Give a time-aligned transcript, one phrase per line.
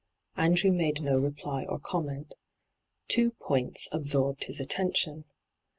[0.35, 2.33] Andrew made no reply or comment
[3.07, 5.25] Two points absorbed his attention.